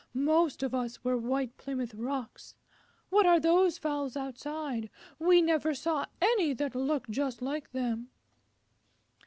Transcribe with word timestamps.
Most 0.15 0.63
of 0.63 0.73
us 0.73 1.03
were 1.03 1.15
White 1.15 1.57
Plymouth 1.57 1.93
Rocks. 1.93 2.55
What 3.11 3.27
are 3.27 3.39
those 3.39 3.77
fowls 3.77 4.17
outside? 4.17 4.89
We 5.19 5.43
never 5.43 5.75
saw 5.75 6.07
any 6.19 6.53
that 6.55 6.73
looked 6.73 7.11
just 7.11 7.39
like 7.39 7.71
them." 7.71 8.09